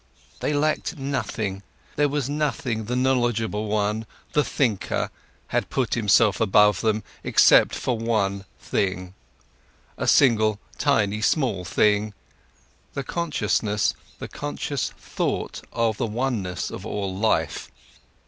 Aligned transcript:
They 0.39 0.51
lacked 0.51 0.97
nothing, 0.97 1.61
there 1.95 2.09
was 2.09 2.27
nothing 2.27 2.85
the 2.85 2.95
knowledgeable 2.95 3.67
one, 3.67 4.07
the 4.33 4.43
thinker, 4.43 5.11
had 5.49 5.65
to 5.65 5.69
put 5.69 5.95
him 5.95 6.07
above 6.39 6.81
them 6.81 7.03
except 7.23 7.75
for 7.75 7.99
one 7.99 8.37
little 8.37 8.45
thing, 8.59 9.13
a 9.99 10.07
single, 10.07 10.59
tiny, 10.79 11.21
small 11.21 11.63
thing: 11.65 12.15
the 12.95 13.03
consciousness, 13.03 13.93
the 14.17 14.27
conscious 14.27 14.89
thought 14.97 15.61
of 15.71 15.97
the 15.97 16.07
oneness 16.07 16.71
of 16.71 16.83
all 16.83 17.15
life. 17.15 17.69